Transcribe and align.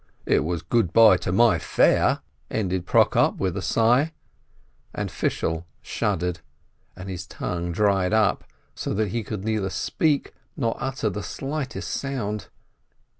"It 0.25 0.43
was 0.43 0.63
good 0.63 0.93
by 0.93 1.17
to 1.17 1.31
my 1.31 1.59
fare!" 1.59 2.21
ended 2.49 2.87
Prokop, 2.87 3.37
with 3.37 3.55
a 3.55 3.61
sigh, 3.61 4.13
and 4.95 5.11
Fishel 5.11 5.67
shuddered, 5.83 6.39
and 6.95 7.07
his 7.07 7.27
tongue 7.27 7.71
dried 7.71 8.11
up, 8.11 8.43
so 8.73 8.95
that 8.95 9.09
he 9.09 9.21
could 9.23 9.43
neither 9.45 9.69
speak 9.69 10.33
nor 10.57 10.75
utter 10.79 11.11
the 11.11 11.21
slightest 11.21 11.91
sound. 11.91 12.47